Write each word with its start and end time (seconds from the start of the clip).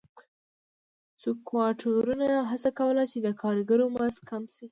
سکواټورانو 1.21 2.45
هڅه 2.49 2.69
کوله 2.79 3.03
چې 3.11 3.17
د 3.25 3.27
کارګرو 3.41 3.85
مزد 3.97 4.19
کم 4.29 4.43
شي. 4.53 4.59